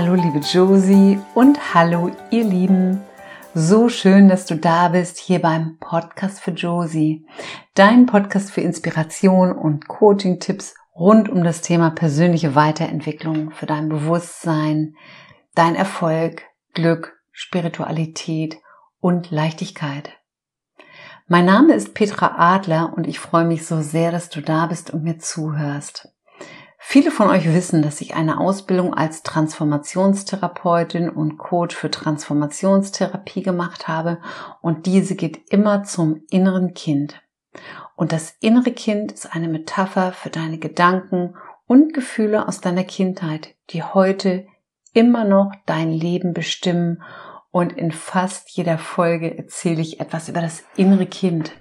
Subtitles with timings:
[0.00, 3.00] Hallo liebe Josie und hallo ihr Lieben.
[3.52, 7.26] So schön, dass du da bist hier beim Podcast für Josie.
[7.74, 14.94] Dein Podcast für Inspiration und Coaching-Tipps rund um das Thema persönliche Weiterentwicklung für dein Bewusstsein,
[15.56, 16.42] dein Erfolg,
[16.74, 18.58] Glück, Spiritualität
[19.00, 20.12] und Leichtigkeit.
[21.26, 24.92] Mein Name ist Petra Adler und ich freue mich so sehr, dass du da bist
[24.92, 26.08] und mir zuhörst.
[26.90, 33.88] Viele von euch wissen, dass ich eine Ausbildung als Transformationstherapeutin und Coach für Transformationstherapie gemacht
[33.88, 34.22] habe
[34.62, 37.20] und diese geht immer zum inneren Kind.
[37.94, 41.34] Und das innere Kind ist eine Metapher für deine Gedanken
[41.66, 44.46] und Gefühle aus deiner Kindheit, die heute
[44.94, 47.02] immer noch dein Leben bestimmen
[47.50, 51.52] und in fast jeder Folge erzähle ich etwas über das innere Kind.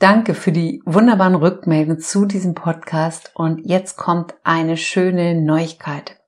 [0.00, 6.18] Danke für die wunderbaren Rückmeldungen zu diesem Podcast und jetzt kommt eine schöne Neuigkeit.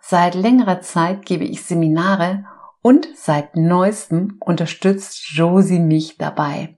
[0.00, 2.44] Seit längerer Zeit gebe ich Seminare
[2.82, 6.76] und seit neuestem unterstützt Josie mich dabei.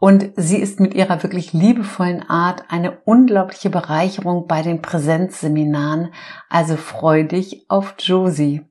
[0.00, 6.14] Und sie ist mit ihrer wirklich liebevollen Art eine unglaubliche Bereicherung bei den Präsenzseminaren.
[6.48, 8.62] Also freu dich auf Josie.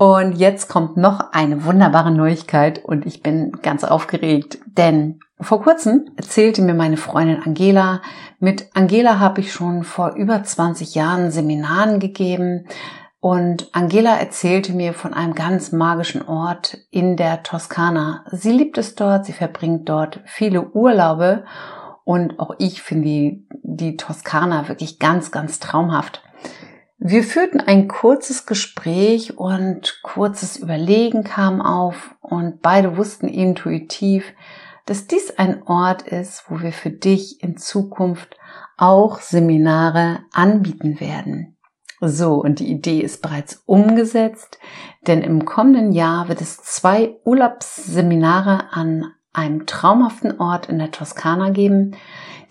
[0.00, 6.06] Und jetzt kommt noch eine wunderbare Neuigkeit und ich bin ganz aufgeregt, denn vor kurzem
[6.16, 8.00] erzählte mir meine Freundin Angela,
[8.38, 12.64] mit Angela habe ich schon vor über 20 Jahren Seminaren gegeben
[13.20, 18.24] und Angela erzählte mir von einem ganz magischen Ort in der Toskana.
[18.32, 21.44] Sie liebt es dort, sie verbringt dort viele Urlaube
[22.04, 26.22] und auch ich finde die, die Toskana wirklich ganz, ganz traumhaft.
[27.02, 34.34] Wir führten ein kurzes Gespräch und kurzes Überlegen kam auf und beide wussten intuitiv,
[34.84, 38.36] dass dies ein Ort ist, wo wir für dich in Zukunft
[38.76, 41.56] auch Seminare anbieten werden.
[42.02, 44.58] So, und die Idee ist bereits umgesetzt,
[45.06, 51.50] denn im kommenden Jahr wird es zwei Urlaubsseminare an einem traumhaften Ort in der Toskana
[51.50, 51.96] geben.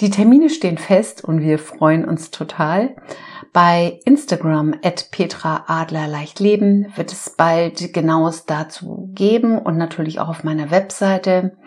[0.01, 2.95] Die Termine stehen fest und wir freuen uns total.
[3.51, 10.19] Bei Instagram at Petra Adler leicht leben wird es bald genaues dazu geben und natürlich
[10.19, 11.57] auch auf meiner Webseite.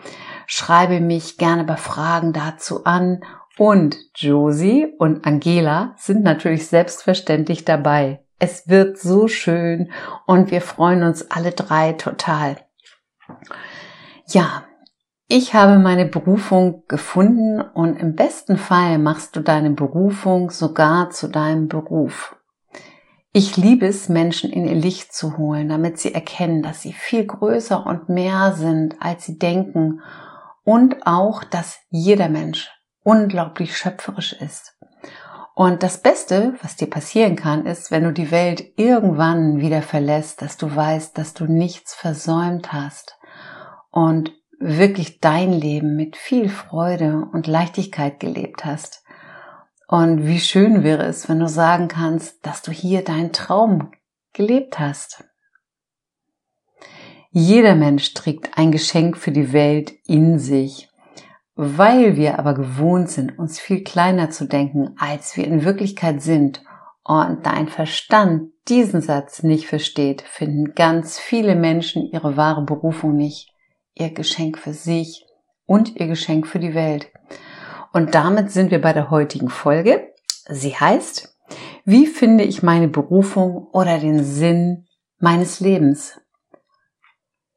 [0.46, 3.20] Schreibe mich gerne bei Fragen dazu an
[3.58, 8.24] und Josie und Angela sind natürlich selbstverständlich dabei.
[8.38, 9.92] Es wird so schön
[10.26, 12.56] und wir freuen uns alle drei total.
[14.26, 14.64] Ja,
[15.34, 21.26] ich habe meine Berufung gefunden und im besten Fall machst du deine Berufung sogar zu
[21.26, 22.36] deinem Beruf.
[23.32, 27.24] Ich liebe es, Menschen in ihr Licht zu holen, damit sie erkennen, dass sie viel
[27.24, 30.02] größer und mehr sind, als sie denken
[30.64, 32.70] und auch, dass jeder Mensch
[33.02, 34.76] unglaublich schöpferisch ist.
[35.54, 40.42] Und das Beste, was dir passieren kann, ist, wenn du die Welt irgendwann wieder verlässt,
[40.42, 43.16] dass du weißt, dass du nichts versäumt hast
[43.90, 44.30] und
[44.62, 49.04] wirklich dein Leben mit viel Freude und Leichtigkeit gelebt hast.
[49.88, 53.90] Und wie schön wäre es, wenn du sagen kannst, dass du hier deinen Traum
[54.32, 55.24] gelebt hast.
[57.30, 60.88] Jeder Mensch trägt ein Geschenk für die Welt in sich.
[61.54, 66.62] Weil wir aber gewohnt sind, uns viel kleiner zu denken, als wir in Wirklichkeit sind,
[67.04, 73.51] und dein Verstand diesen Satz nicht versteht, finden ganz viele Menschen ihre wahre Berufung nicht
[73.94, 75.26] ihr Geschenk für sich
[75.66, 77.10] und ihr Geschenk für die Welt.
[77.92, 80.12] Und damit sind wir bei der heutigen Folge.
[80.48, 81.36] Sie heißt,
[81.84, 84.86] wie finde ich meine Berufung oder den Sinn
[85.18, 86.20] meines Lebens?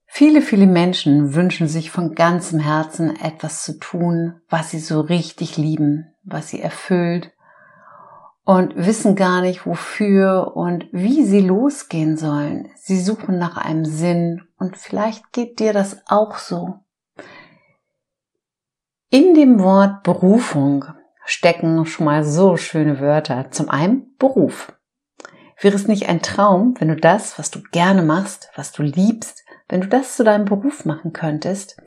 [0.06, 5.58] Viele, viele Menschen wünschen sich von ganzem Herzen etwas zu tun, was sie so richtig
[5.58, 7.35] lieben, was sie erfüllt
[8.46, 12.70] und wissen gar nicht wofür und wie sie losgehen sollen.
[12.76, 16.76] Sie suchen nach einem Sinn und vielleicht geht dir das auch so.
[19.10, 20.86] In dem Wort Berufung
[21.26, 23.50] stecken schon mal so schöne Wörter.
[23.50, 24.74] Zum einen Beruf.
[25.60, 29.44] Wäre es nicht ein Traum, wenn du das, was du gerne machst, was du liebst,
[29.70, 31.78] wenn du das zu deinem Beruf machen könntest?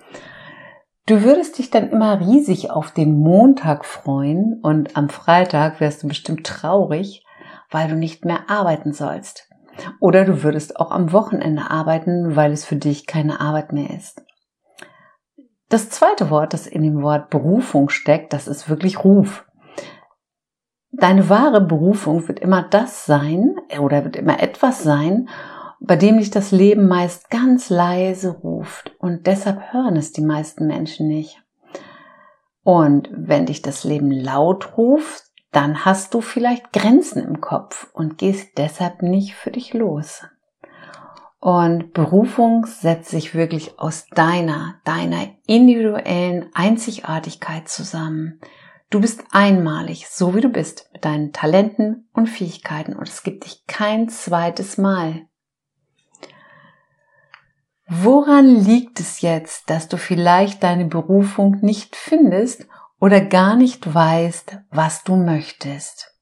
[1.08, 6.08] Du würdest dich dann immer riesig auf den Montag freuen und am Freitag wärst du
[6.08, 7.24] bestimmt traurig,
[7.70, 9.48] weil du nicht mehr arbeiten sollst.
[10.00, 14.22] Oder du würdest auch am Wochenende arbeiten, weil es für dich keine Arbeit mehr ist.
[15.70, 19.46] Das zweite Wort, das in dem Wort Berufung steckt, das ist wirklich Ruf.
[20.90, 25.30] Deine wahre Berufung wird immer das sein oder wird immer etwas sein,
[25.80, 30.66] bei dem dich das Leben meist ganz leise ruft und deshalb hören es die meisten
[30.66, 31.42] Menschen nicht.
[32.62, 38.18] Und wenn dich das Leben laut ruft, dann hast du vielleicht Grenzen im Kopf und
[38.18, 40.24] gehst deshalb nicht für dich los.
[41.40, 48.40] Und Berufung setzt sich wirklich aus deiner, deiner individuellen Einzigartigkeit zusammen.
[48.90, 53.44] Du bist einmalig, so wie du bist, mit deinen Talenten und Fähigkeiten und es gibt
[53.44, 55.28] dich kein zweites Mal.
[57.90, 62.66] Woran liegt es jetzt, dass du vielleicht deine Berufung nicht findest
[63.00, 66.14] oder gar nicht weißt, was du möchtest?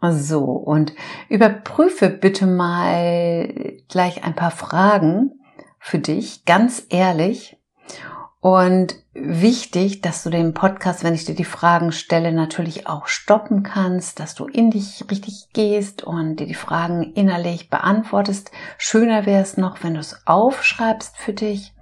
[0.00, 0.92] So, und
[1.28, 5.32] überprüfe bitte mal gleich ein paar Fragen
[5.80, 7.56] für dich, ganz ehrlich.
[8.44, 13.62] Und wichtig, dass du den Podcast, wenn ich dir die Fragen stelle, natürlich auch stoppen
[13.62, 18.50] kannst, dass du in dich richtig gehst und dir die Fragen innerlich beantwortest.
[18.76, 21.72] Schöner wäre es noch, wenn du es aufschreibst für dich.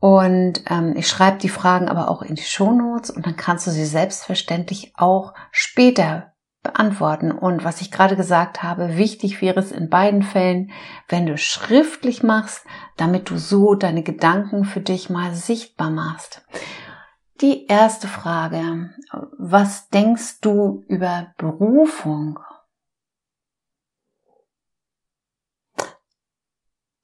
[0.00, 3.70] Und ähm, ich schreibe die Fragen aber auch in die Shownotes und dann kannst du
[3.70, 6.31] sie selbstverständlich auch später
[6.62, 7.32] beantworten.
[7.32, 10.70] Und was ich gerade gesagt habe, wichtig wäre es in beiden Fällen,
[11.08, 12.64] wenn du schriftlich machst,
[12.96, 16.46] damit du so deine Gedanken für dich mal sichtbar machst.
[17.40, 18.90] Die erste Frage,
[19.38, 22.38] was denkst du über Berufung?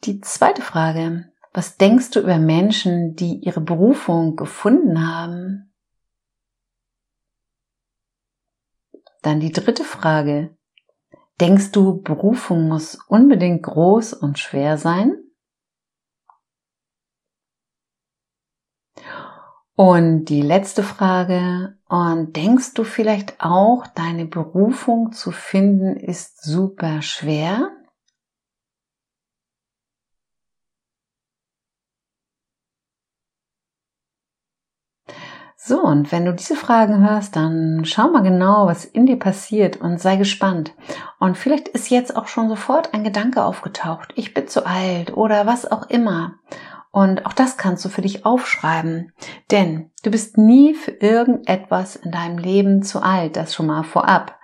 [0.04, 5.67] Die zweite Frage, was denkst du über Menschen, die ihre Berufung gefunden haben?
[9.28, 10.56] Dann die dritte Frage.
[11.38, 15.18] Denkst du, Berufung muss unbedingt groß und schwer sein?
[19.74, 27.02] Und die letzte Frage, und denkst du vielleicht auch, deine Berufung zu finden ist super
[27.02, 27.77] schwer?
[35.68, 39.76] So, und wenn du diese Fragen hörst, dann schau mal genau, was in dir passiert
[39.76, 40.72] und sei gespannt.
[41.18, 45.44] Und vielleicht ist jetzt auch schon sofort ein Gedanke aufgetaucht, ich bin zu alt oder
[45.44, 46.36] was auch immer.
[46.90, 49.12] Und auch das kannst du für dich aufschreiben.
[49.50, 54.37] Denn du bist nie für irgendetwas in deinem Leben zu alt, das schon mal vorab.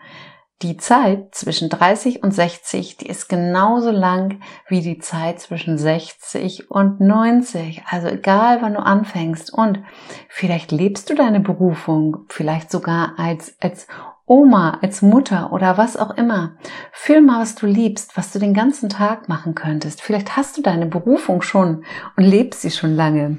[0.63, 6.71] Die Zeit zwischen 30 und 60, die ist genauso lang wie die Zeit zwischen 60
[6.71, 7.83] und 90.
[7.91, 9.53] Also egal, wann du anfängst.
[9.53, 9.83] Und
[10.29, 13.89] vielleicht lebst du deine Berufung, vielleicht sogar als, als
[14.27, 16.57] Oma, als Mutter oder was auch immer.
[16.93, 20.01] Fühl mal, was du liebst, was du den ganzen Tag machen könntest.
[20.01, 21.85] Vielleicht hast du deine Berufung schon
[22.17, 23.39] und lebst sie schon lange.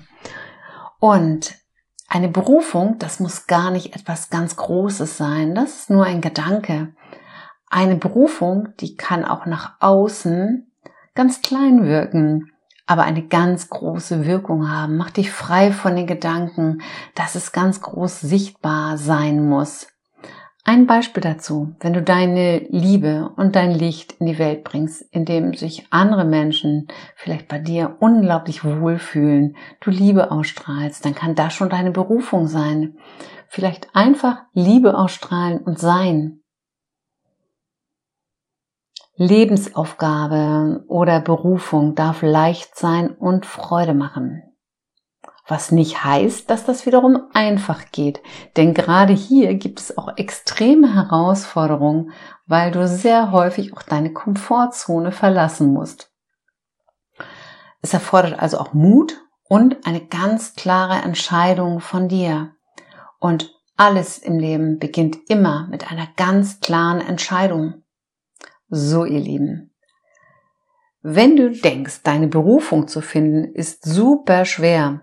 [0.99, 1.55] Und
[2.07, 5.55] eine Berufung, das muss gar nicht etwas ganz Großes sein.
[5.55, 6.93] Das ist nur ein Gedanke.
[7.69, 10.71] Eine Berufung, die kann auch nach außen
[11.15, 12.51] ganz klein wirken,
[12.85, 14.97] aber eine ganz große Wirkung haben.
[14.97, 16.81] Mach dich frei von den Gedanken,
[17.15, 19.87] dass es ganz groß sichtbar sein muss.
[20.67, 25.53] Ein Beispiel dazu, wenn du deine Liebe und dein Licht in die Welt bringst, indem
[25.53, 31.69] sich andere Menschen vielleicht bei dir unglaublich wohlfühlen, du Liebe ausstrahlst, dann kann das schon
[31.69, 32.97] deine Berufung sein.
[33.47, 36.41] Vielleicht einfach Liebe ausstrahlen und sein.
[39.17, 44.43] Lebensaufgabe oder Berufung darf leicht sein und Freude machen.
[45.47, 48.21] Was nicht heißt, dass das wiederum einfach geht.
[48.57, 52.11] Denn gerade hier gibt es auch extreme Herausforderungen,
[52.47, 56.11] weil du sehr häufig auch deine Komfortzone verlassen musst.
[57.81, 62.55] Es erfordert also auch Mut und eine ganz klare Entscheidung von dir.
[63.19, 67.84] Und alles im Leben beginnt immer mit einer ganz klaren Entscheidung.
[68.67, 69.71] So, ihr Lieben.
[71.01, 75.01] Wenn du denkst, deine Berufung zu finden ist super schwer,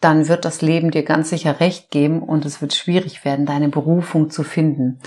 [0.00, 3.68] dann wird das Leben dir ganz sicher recht geben und es wird schwierig werden, deine
[3.68, 5.00] Berufung zu finden.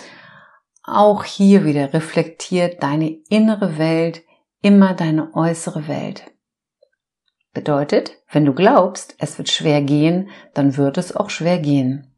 [0.84, 4.22] Auch hier wieder reflektiert deine innere Welt
[4.62, 6.32] immer deine äußere Welt.
[7.54, 12.16] Bedeutet, wenn du glaubst, es wird schwer gehen, dann wird es auch schwer gehen.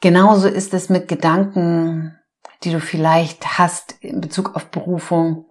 [0.00, 2.17] Genauso ist es mit Gedanken,
[2.64, 5.46] die du vielleicht hast in Bezug auf Berufung.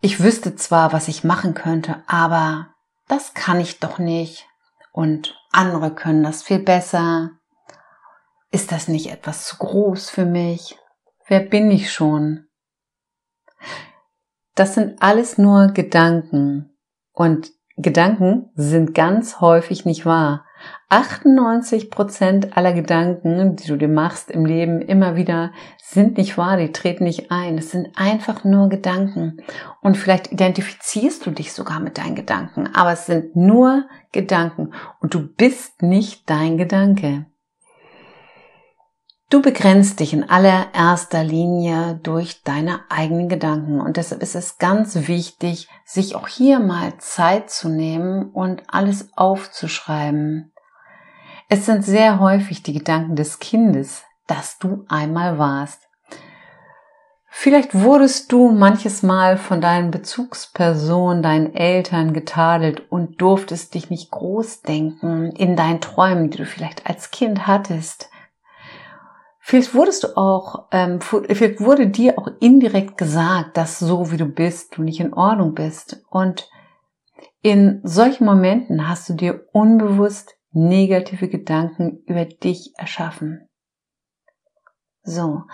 [0.00, 2.68] Ich wüsste zwar, was ich machen könnte, aber
[3.08, 4.46] das kann ich doch nicht.
[4.92, 7.30] Und andere können das viel besser.
[8.50, 10.78] Ist das nicht etwas zu groß für mich?
[11.26, 12.46] Wer bin ich schon?
[14.54, 16.76] Das sind alles nur Gedanken.
[17.12, 20.44] Und Gedanken sind ganz häufig nicht wahr.
[20.88, 26.56] 98 Prozent aller Gedanken, die du dir machst im Leben immer wieder, sind nicht wahr,
[26.56, 27.58] die treten nicht ein.
[27.58, 29.42] Es sind einfach nur Gedanken.
[29.80, 35.14] Und vielleicht identifizierst du dich sogar mit deinen Gedanken, aber es sind nur Gedanken und
[35.14, 37.26] du bist nicht dein Gedanke.
[39.30, 45.06] Du begrenzt dich in allererster Linie durch deine eigenen Gedanken und deshalb ist es ganz
[45.06, 50.50] wichtig, sich auch hier mal Zeit zu nehmen und alles aufzuschreiben.
[51.50, 55.82] Es sind sehr häufig die Gedanken des Kindes, das du einmal warst.
[57.26, 64.10] Vielleicht wurdest du manches Mal von deinen Bezugspersonen, deinen Eltern getadelt und durftest dich nicht
[64.10, 68.08] groß denken in deinen Träumen, die du vielleicht als Kind hattest.
[69.48, 74.26] Vielleicht wurdest du auch, ähm, vielleicht wurde dir auch indirekt gesagt, dass so wie du
[74.26, 76.04] bist, du nicht in Ordnung bist.
[76.10, 76.50] Und
[77.40, 83.48] in solchen Momenten hast du dir unbewusst negative Gedanken über dich erschaffen.
[85.02, 85.44] So.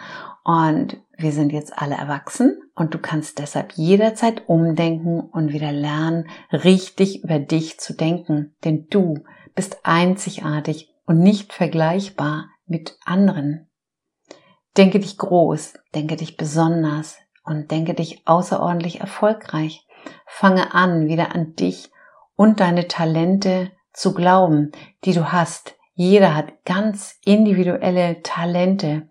[0.43, 6.29] Und wir sind jetzt alle erwachsen und du kannst deshalb jederzeit umdenken und wieder lernen,
[6.51, 8.57] richtig über dich zu denken.
[8.65, 9.23] Denn du
[9.55, 13.69] bist einzigartig und nicht vergleichbar mit anderen.
[14.77, 19.87] Denke dich groß, denke dich besonders und denke dich außerordentlich erfolgreich.
[20.27, 21.91] Fange an, wieder an dich
[22.37, 24.73] und deine Talente zu glauben,
[25.05, 25.77] die du hast.
[25.95, 29.09] Jeder hat ganz individuelle Talente.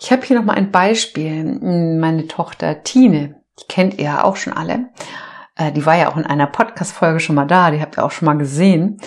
[0.00, 1.44] Ich habe hier noch mal ein Beispiel.
[1.98, 4.88] Meine Tochter Tine, die kennt ihr ja auch schon alle.
[5.56, 8.10] Äh, die war ja auch in einer Podcast-Folge schon mal da, die habt ihr auch
[8.10, 8.98] schon mal gesehen.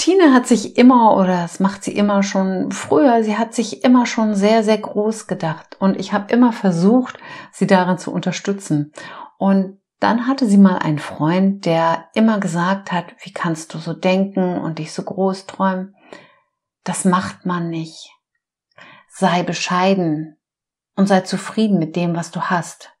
[0.00, 4.06] Tine hat sich immer, oder das macht sie immer schon früher, sie hat sich immer
[4.06, 5.76] schon sehr, sehr groß gedacht.
[5.78, 7.18] Und ich habe immer versucht,
[7.52, 8.94] sie darin zu unterstützen.
[9.36, 13.92] Und dann hatte sie mal einen Freund, der immer gesagt hat, wie kannst du so
[13.92, 15.94] denken und dich so groß träumen?
[16.82, 18.10] Das macht man nicht.
[19.06, 20.38] Sei bescheiden
[20.96, 22.96] und sei zufrieden mit dem, was du hast.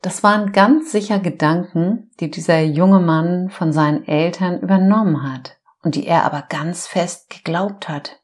[0.00, 5.94] Das waren ganz sicher Gedanken, die dieser junge Mann von seinen Eltern übernommen hat und
[5.94, 8.20] die er aber ganz fest geglaubt hat.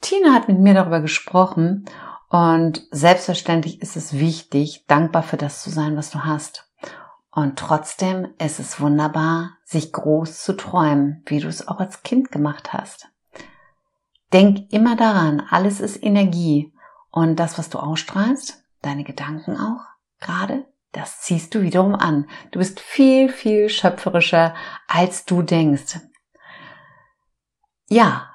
[0.00, 1.86] Tina hat mit mir darüber gesprochen
[2.28, 6.70] und selbstverständlich ist es wichtig, dankbar für das zu sein, was du hast.
[7.30, 12.32] Und trotzdem ist es wunderbar, sich groß zu träumen, wie du es auch als Kind
[12.32, 13.08] gemacht hast.
[14.32, 16.72] Denk immer daran, alles ist Energie
[17.10, 19.84] und das, was du ausstrahlst, deine Gedanken auch
[20.20, 22.26] gerade, das ziehst du wiederum an.
[22.52, 24.54] Du bist viel, viel schöpferischer,
[24.88, 26.00] als du denkst.
[27.88, 28.30] Ja,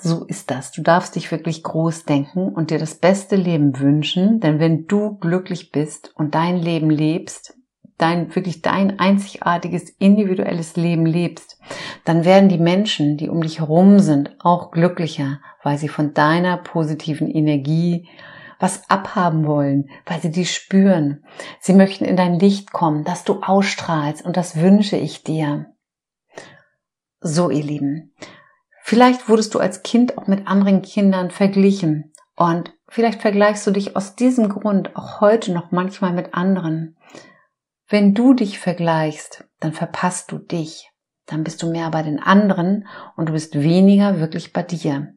[0.00, 0.72] so ist das.
[0.72, 5.16] Du darfst dich wirklich groß denken und dir das beste Leben wünschen, denn wenn du
[5.18, 7.54] glücklich bist und dein Leben lebst,
[7.96, 11.60] dein, wirklich dein einzigartiges, individuelles Leben lebst,
[12.04, 16.56] dann werden die Menschen, die um dich herum sind, auch glücklicher, weil sie von deiner
[16.56, 18.08] positiven Energie
[18.60, 21.24] was abhaben wollen, weil sie die spüren.
[21.60, 25.66] Sie möchten in dein Licht kommen, dass du ausstrahlst und das wünsche ich dir.
[27.20, 28.14] So, ihr Lieben.
[28.88, 33.96] Vielleicht wurdest du als Kind auch mit anderen Kindern verglichen und vielleicht vergleichst du dich
[33.96, 36.96] aus diesem Grund auch heute noch manchmal mit anderen.
[37.86, 40.90] Wenn du dich vergleichst, dann verpasst du dich.
[41.26, 45.12] Dann bist du mehr bei den anderen und du bist weniger wirklich bei dir.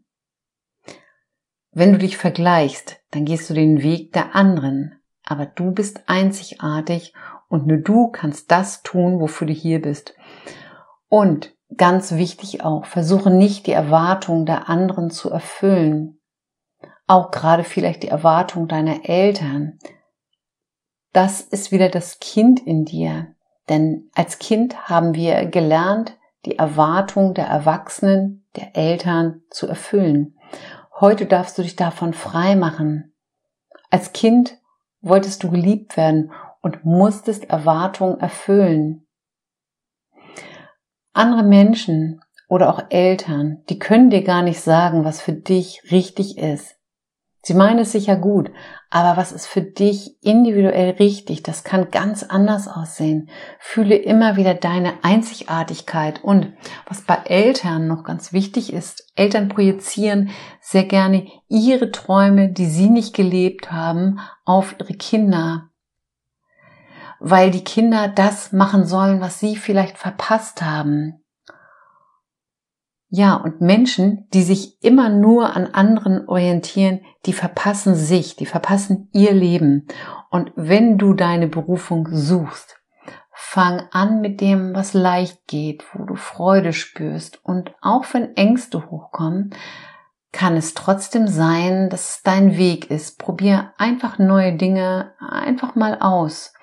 [1.71, 4.99] Wenn du dich vergleichst, dann gehst du den Weg der anderen.
[5.23, 7.13] Aber du bist einzigartig
[7.47, 10.13] und nur du kannst das tun, wofür du hier bist.
[11.07, 16.19] Und ganz wichtig auch, versuche nicht die Erwartungen der anderen zu erfüllen.
[17.07, 19.79] Auch gerade vielleicht die Erwartung deiner Eltern.
[21.13, 23.35] Das ist wieder das Kind in dir.
[23.69, 30.37] Denn als Kind haben wir gelernt, die Erwartung der Erwachsenen, der Eltern zu erfüllen.
[30.99, 33.13] Heute darfst du dich davon frei machen.
[33.89, 34.57] Als Kind
[35.01, 39.07] wolltest du geliebt werden und musstest Erwartungen erfüllen.
[41.13, 46.37] Andere Menschen oder auch Eltern, die können dir gar nicht sagen, was für dich richtig
[46.37, 46.75] ist.
[47.43, 48.51] Sie meinen es sicher gut,
[48.91, 53.29] aber was ist für dich individuell richtig, das kann ganz anders aussehen.
[53.59, 56.53] Fühle immer wieder deine Einzigartigkeit und
[56.87, 62.89] was bei Eltern noch ganz wichtig ist, Eltern projizieren sehr gerne ihre Träume, die sie
[62.91, 65.70] nicht gelebt haben, auf ihre Kinder
[67.23, 71.23] weil die Kinder das machen sollen, was sie vielleicht verpasst haben.
[73.09, 79.09] Ja, und Menschen, die sich immer nur an anderen orientieren, die verpassen sich, die verpassen
[79.13, 79.85] ihr Leben.
[80.31, 82.81] Und wenn du deine Berufung suchst,
[83.31, 87.39] fang an mit dem, was leicht geht, wo du Freude spürst.
[87.43, 89.53] Und auch wenn Ängste hochkommen,
[90.31, 93.19] kann es trotzdem sein, dass es dein Weg ist.
[93.19, 96.53] Probier einfach neue Dinge einfach mal aus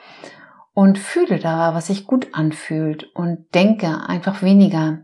[0.78, 5.00] und fühle da, was sich gut anfühlt und denke einfach weniger.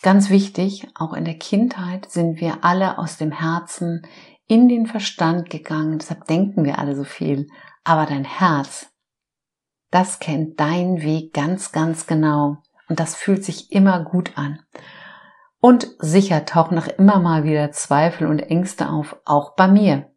[0.00, 4.06] Ganz wichtig, auch in der Kindheit sind wir alle aus dem Herzen
[4.46, 7.48] in den Verstand gegangen, deshalb denken wir alle so viel.
[7.84, 8.86] Aber dein Herz,
[9.90, 12.56] das kennt deinen Weg ganz, ganz genau.
[12.88, 14.62] Und das fühlt sich immer gut an.
[15.60, 20.10] Und sicher tauchen noch immer mal wieder Zweifel und Ängste auf, auch bei mir.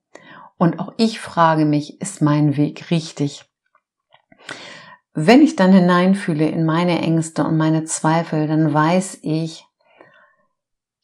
[0.58, 3.47] Und auch ich frage mich, ist mein Weg richtig?
[5.13, 9.66] Wenn ich dann hineinfühle in meine Ängste und meine Zweifel, dann weiß ich,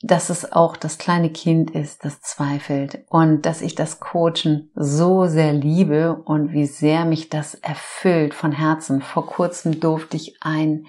[0.04, 5.28] dass es auch das kleine Kind ist, das zweifelt und dass ich das Coachen so
[5.28, 9.02] sehr liebe und wie sehr mich das erfüllt von Herzen.
[9.02, 10.88] Vor kurzem durfte ich einen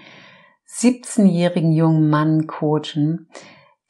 [0.69, 3.29] 17-jährigen jungen Mann coachen,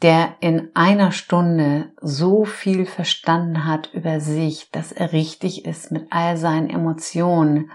[0.03, 6.09] der in einer Stunde so viel verstanden hat über sich, dass er richtig ist mit
[6.11, 7.71] all seinen Emotionen.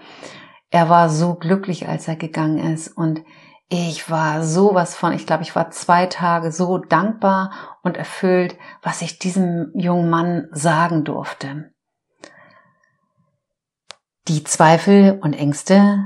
[0.69, 3.23] Er war so glücklich, als er gegangen ist und
[3.71, 7.51] ich war sowas von, ich glaube, ich war zwei Tage so dankbar
[7.83, 11.71] und erfüllt, was ich diesem jungen Mann sagen durfte.
[14.27, 16.03] Die Zweifel und Ängste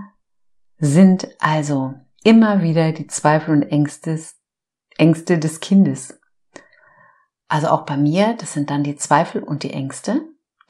[0.78, 1.94] sind also
[2.24, 4.20] immer wieder die Zweifel und Ängste,
[4.98, 6.20] Ängste des Kindes.
[7.48, 10.22] Also auch bei mir, das sind dann die Zweifel und die Ängste,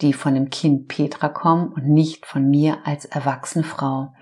[0.02, 4.14] die von dem Kind Petra kommen und nicht von mir als erwachsene Frau.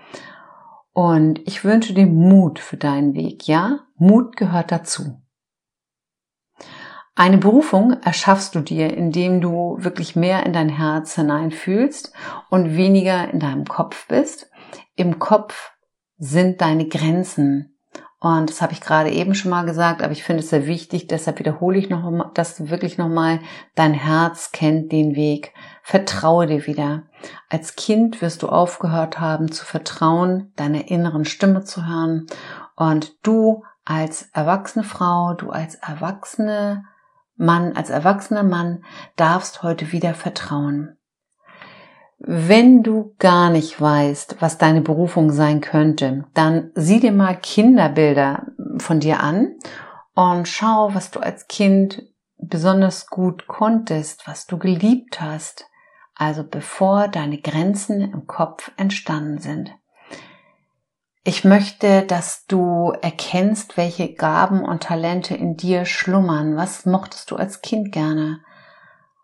[0.92, 3.48] Und ich wünsche dir Mut für deinen Weg.
[3.48, 5.22] Ja, Mut gehört dazu.
[7.14, 12.12] Eine Berufung erschaffst du dir, indem du wirklich mehr in dein Herz hineinfühlst
[12.48, 14.50] und weniger in deinem Kopf bist.
[14.96, 15.72] Im Kopf
[16.16, 17.71] sind deine Grenzen.
[18.22, 21.08] Und das habe ich gerade eben schon mal gesagt, aber ich finde es sehr wichtig,
[21.08, 23.40] deshalb wiederhole ich noch, dass du wirklich nochmal,
[23.74, 25.52] dein Herz kennt den Weg.
[25.82, 27.02] Vertraue dir wieder.
[27.48, 32.28] Als Kind wirst du aufgehört haben zu vertrauen, deiner inneren Stimme zu hören.
[32.76, 36.84] Und du als erwachsene Frau, du als erwachsene
[37.34, 38.84] Mann, als erwachsener Mann
[39.16, 40.96] darfst heute wieder vertrauen.
[42.24, 48.46] Wenn du gar nicht weißt, was deine Berufung sein könnte, dann sieh dir mal Kinderbilder
[48.78, 49.56] von dir an
[50.14, 52.04] und schau, was du als Kind
[52.38, 55.66] besonders gut konntest, was du geliebt hast,
[56.14, 59.72] also bevor deine Grenzen im Kopf entstanden sind.
[61.24, 66.54] Ich möchte, dass du erkennst, welche Gaben und Talente in dir schlummern.
[66.56, 68.38] Was mochtest du als Kind gerne?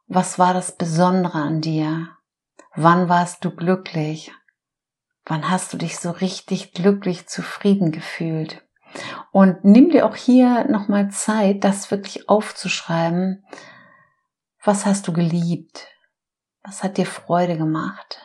[0.08, 2.08] Was war das Besondere an dir?
[2.80, 4.32] Wann warst du glücklich?
[5.24, 8.64] Wann hast du dich so richtig glücklich zufrieden gefühlt?
[9.32, 13.44] Und nimm dir auch hier nochmal Zeit, das wirklich aufzuschreiben.
[14.62, 15.88] Was hast du geliebt?
[16.62, 18.22] Was hat dir Freude gemacht?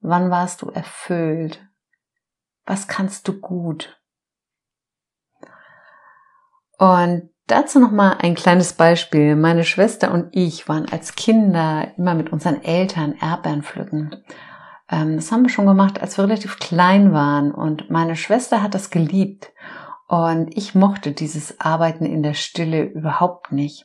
[0.00, 1.64] Wann warst du erfüllt?
[2.66, 4.02] Was kannst du gut?
[6.76, 9.36] Und Dazu noch mal ein kleines Beispiel.
[9.36, 14.16] Meine Schwester und ich waren als Kinder immer mit unseren Eltern Erdbeeren pflücken.
[14.90, 17.52] Ähm, das haben wir schon gemacht, als wir relativ klein waren.
[17.52, 19.52] Und meine Schwester hat das geliebt.
[20.08, 23.84] Und ich mochte dieses Arbeiten in der Stille überhaupt nicht.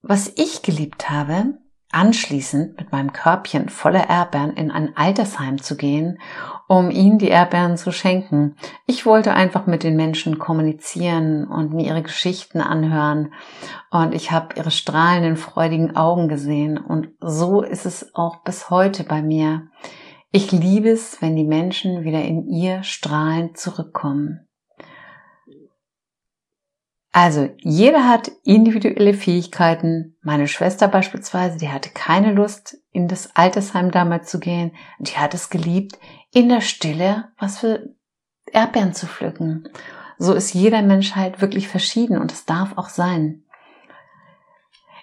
[0.00, 1.58] Was ich geliebt habe,
[1.92, 6.18] anschließend mit meinem Körbchen voller Erdbeeren in ein Altersheim zu gehen,
[6.68, 8.56] um ihnen die Erdbeeren zu schenken.
[8.86, 13.32] Ich wollte einfach mit den Menschen kommunizieren und mir ihre Geschichten anhören.
[13.90, 16.78] Und ich habe ihre strahlenden, freudigen Augen gesehen.
[16.78, 19.68] Und so ist es auch bis heute bei mir.
[20.30, 24.46] Ich liebe es, wenn die Menschen wieder in ihr strahlend zurückkommen.
[27.12, 30.16] Also, jeder hat individuelle Fähigkeiten.
[30.22, 34.72] Meine Schwester beispielsweise, die hatte keine Lust, in das Altersheim damals zu gehen.
[35.00, 35.98] Die hat es geliebt,
[36.32, 37.94] in der Stille was für
[38.52, 39.68] Erdbeeren zu pflücken.
[40.18, 43.44] So ist jeder Mensch halt wirklich verschieden und es darf auch sein.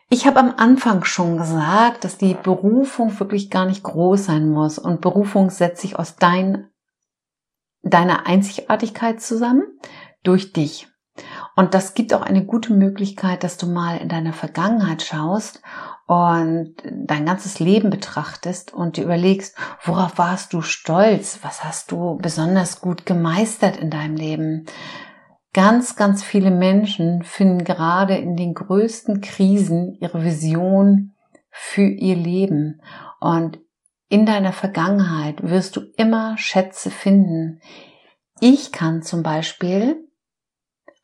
[0.09, 4.79] Ich habe am Anfang schon gesagt, dass die Berufung wirklich gar nicht groß sein muss
[4.79, 6.69] und Berufung setzt sich aus dein,
[7.81, 9.63] deiner Einzigartigkeit zusammen
[10.23, 10.87] durch dich.
[11.57, 15.63] Und das gibt auch eine gute Möglichkeit, dass du mal in deiner Vergangenheit schaust
[16.05, 21.39] und dein ganzes Leben betrachtest und dir überlegst, worauf warst du stolz?
[21.41, 24.67] Was hast du besonders gut gemeistert in deinem Leben?
[25.51, 31.15] Ganz, ganz viele Menschen finden gerade in den größten Krisen ihre Vision
[31.49, 32.83] für ihr Leben.
[33.19, 33.57] Und
[34.09, 37.61] in deiner Vergangenheit wirst du immer Schätze finden.
[38.39, 40.06] Ich kann zum Beispiel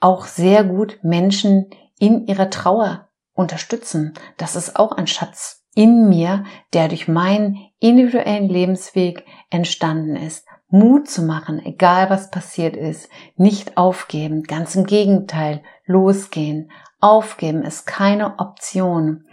[0.04, 4.14] auch sehr gut Menschen in ihrer Trauer unterstützen.
[4.38, 10.46] Das ist auch ein Schatz in mir, der durch meinen individuellen Lebensweg entstanden ist.
[10.68, 16.72] Mut zu machen, egal was passiert ist, nicht aufgeben, ganz im Gegenteil, losgehen.
[17.00, 19.26] Aufgeben ist keine Option.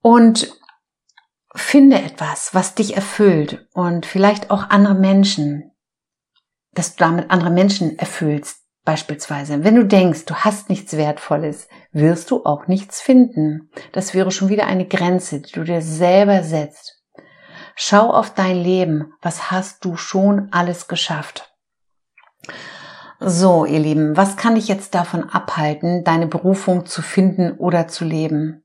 [0.00, 0.52] Und
[1.54, 5.72] finde etwas, was dich erfüllt und vielleicht auch andere Menschen,
[6.72, 8.63] dass du damit andere Menschen erfüllst.
[8.84, 13.70] Beispielsweise, wenn du denkst, du hast nichts Wertvolles, wirst du auch nichts finden.
[13.92, 17.02] Das wäre schon wieder eine Grenze, die du dir selber setzt.
[17.76, 19.14] Schau auf dein Leben.
[19.22, 21.50] Was hast du schon alles geschafft?
[23.20, 28.04] So, ihr Lieben, was kann dich jetzt davon abhalten, deine Berufung zu finden oder zu
[28.04, 28.64] leben?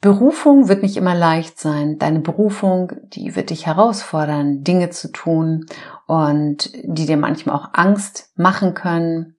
[0.00, 1.98] Berufung wird nicht immer leicht sein.
[1.98, 5.66] Deine Berufung, die wird dich herausfordern, Dinge zu tun
[6.06, 9.36] und die dir manchmal auch Angst machen können.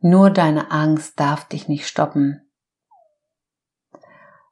[0.00, 2.40] Nur deine Angst darf dich nicht stoppen.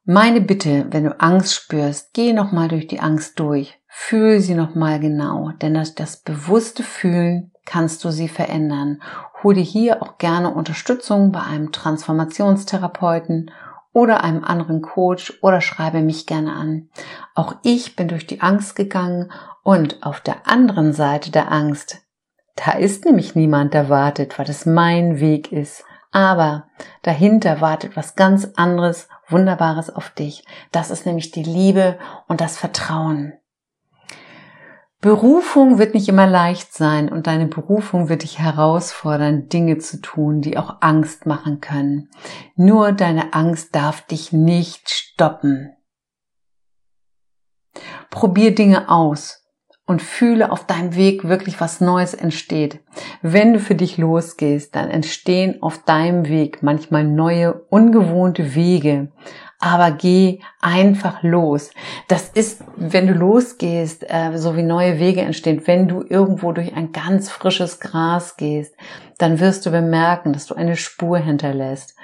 [0.04, 3.78] Meine Bitte, wenn du Angst spürst, geh nochmal durch die Angst durch.
[3.86, 9.00] Fühl sie nochmal genau, denn das, das bewusste Fühlen kannst du sie verändern.
[9.42, 13.52] Hol dir hier auch gerne Unterstützung bei einem Transformationstherapeuten
[13.92, 16.88] oder einem anderen Coach oder schreibe mich gerne an.
[17.34, 19.30] Auch ich bin durch die Angst gegangen
[19.62, 22.02] und auf der anderen Seite der Angst,
[22.56, 25.84] da ist nämlich niemand, der wartet, weil es mein Weg ist.
[26.10, 26.66] Aber
[27.02, 30.44] dahinter wartet was ganz anderes, Wunderbares auf dich.
[30.70, 31.98] Das ist nämlich die Liebe
[32.28, 33.32] und das Vertrauen.
[35.00, 40.42] Berufung wird nicht immer leicht sein und deine Berufung wird dich herausfordern, Dinge zu tun,
[40.42, 42.08] die auch Angst machen können.
[42.54, 45.74] Nur deine Angst darf dich nicht stoppen.
[48.10, 49.41] Probier Dinge aus
[49.92, 52.80] und fühle auf deinem Weg wirklich was Neues entsteht.
[53.20, 59.12] Wenn du für dich losgehst, dann entstehen auf deinem Weg manchmal neue, ungewohnte Wege.
[59.60, 61.72] Aber geh einfach los.
[62.08, 65.60] Das ist, wenn du losgehst, äh, so wie neue Wege entstehen.
[65.66, 68.74] Wenn du irgendwo durch ein ganz frisches Gras gehst,
[69.18, 71.96] dann wirst du bemerken, dass du eine Spur hinterlässt.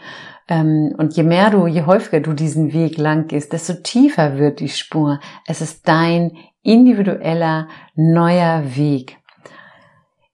[0.46, 4.60] Ähm, und je mehr du, je häufiger du diesen Weg lang gehst, desto tiefer wird
[4.60, 5.20] die Spur.
[5.46, 6.32] Es ist dein
[6.68, 9.16] individueller neuer Weg.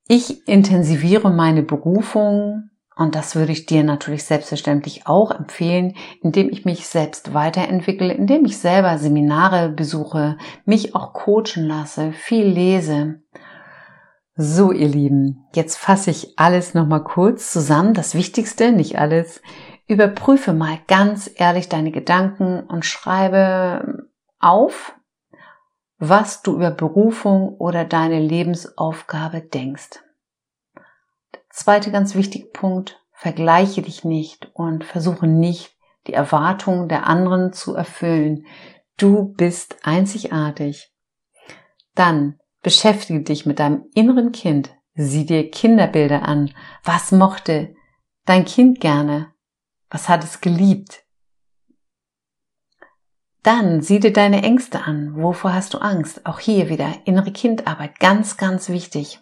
[0.09, 6.65] Ich intensiviere meine Berufung und das würde ich dir natürlich selbstverständlich auch empfehlen, indem ich
[6.65, 13.21] mich selbst weiterentwickle, indem ich selber Seminare besuche, mich auch coachen lasse, viel lese.
[14.37, 17.95] So, ihr Lieben, jetzt fasse ich alles nochmal kurz zusammen.
[17.95, 19.41] Das Wichtigste, nicht alles.
[19.87, 24.09] Überprüfe mal ganz ehrlich deine Gedanken und schreibe
[24.41, 24.97] auf,
[26.09, 30.01] was du über Berufung oder deine Lebensaufgabe denkst.
[31.35, 37.53] Der zweite ganz wichtige Punkt, vergleiche dich nicht und versuche nicht, die Erwartungen der anderen
[37.53, 38.47] zu erfüllen.
[38.97, 40.93] Du bist einzigartig.
[41.95, 44.75] Dann beschäftige dich mit deinem inneren Kind.
[44.95, 46.53] Sieh dir Kinderbilder an.
[46.83, 47.75] Was mochte
[48.27, 49.33] dein Kind gerne?
[49.91, 51.04] Was hat es geliebt?
[53.45, 55.15] Dann sieh dir deine Ängste an.
[55.17, 56.25] Wovor hast du Angst?
[56.25, 58.01] Auch hier wieder innere Kindarbeit.
[58.01, 59.21] Ganz, ganz wichtig.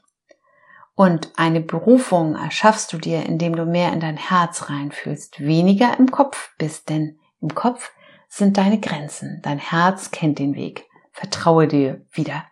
[0.95, 6.13] Und eine Berufung erschaffst du dir, indem du mehr in dein Herz reinfühlst, weniger im
[6.13, 7.91] Kopf bist, denn im Kopf
[8.29, 9.41] sind deine Grenzen.
[9.43, 10.87] Dein Herz kennt den Weg.
[11.11, 12.45] Vertraue dir wieder.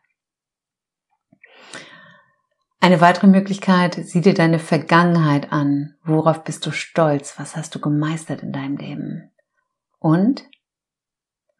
[2.80, 5.94] Eine weitere Möglichkeit, sieh dir deine Vergangenheit an.
[6.02, 7.38] Worauf bist du stolz?
[7.38, 9.30] Was hast du gemeistert in deinem Leben?
[10.00, 10.42] Und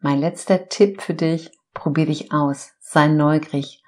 [0.01, 3.81] mein letzter Tipp für dich, probier dich aus, sei neugierig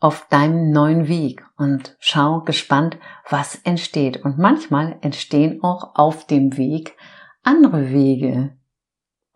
[0.00, 2.98] auf deinem neuen Weg und schau gespannt,
[3.30, 4.24] was entsteht.
[4.24, 6.96] Und manchmal entstehen auch auf dem Weg
[7.44, 8.56] andere Wege.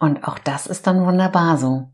[0.00, 1.88] Und auch das ist dann wunderbar so.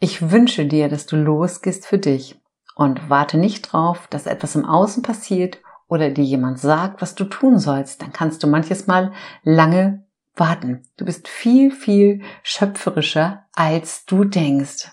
[0.00, 2.40] Ich wünsche dir, dass du losgehst für dich
[2.74, 7.24] und warte nicht drauf, dass etwas im Außen passiert oder dir jemand sagt, was du
[7.24, 8.02] tun sollst.
[8.02, 9.12] Dann kannst du manches Mal
[9.44, 10.82] lange warten.
[10.96, 14.90] Du bist viel, viel schöpferischer, als du denkst.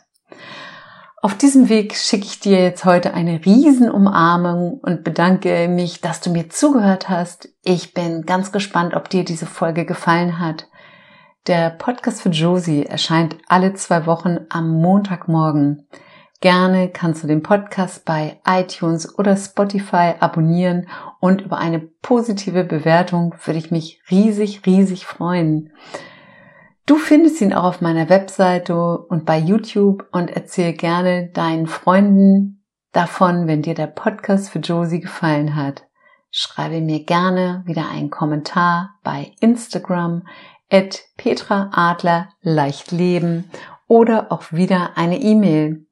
[1.21, 6.29] Auf diesem Weg schicke ich dir jetzt heute eine Riesenumarmung und bedanke mich, dass du
[6.29, 7.49] mir zugehört hast.
[7.61, 10.69] Ich bin ganz gespannt, ob dir diese Folge gefallen hat.
[11.47, 15.87] Der Podcast für Josie erscheint alle zwei Wochen am Montagmorgen.
[16.41, 20.87] Gerne kannst du den Podcast bei iTunes oder Spotify abonnieren
[21.19, 25.73] und über eine positive Bewertung würde ich mich riesig, riesig freuen.
[26.85, 32.63] Du findest ihn auch auf meiner Webseite und bei YouTube und erzähl gerne deinen Freunden
[32.93, 35.83] davon, wenn dir der Podcast für Josie gefallen hat.
[36.31, 40.25] Schreibe mir gerne wieder einen Kommentar bei Instagram
[40.71, 43.51] at Petra Adler leicht leben
[43.87, 45.85] oder auch wieder eine E-Mail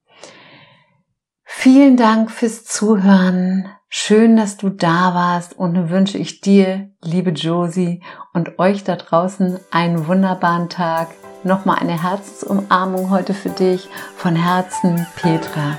[1.50, 3.70] Vielen Dank fürs Zuhören.
[3.88, 8.02] Schön, dass du da warst und nun wünsche ich dir, liebe Josie,
[8.34, 11.08] und euch da draußen einen wunderbaren Tag.
[11.44, 13.88] nochmal eine Herzensumarmung heute für dich.
[14.16, 15.78] Von Herzen, Petra.